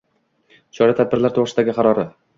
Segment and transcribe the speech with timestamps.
[0.77, 2.11] chora-tadbirlari to‘g‘risida”gi qarori.